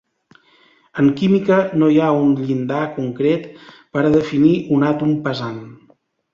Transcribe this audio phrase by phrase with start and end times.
[1.03, 5.65] En química, no hi ha un llindar concret per a definir un àtom pesant.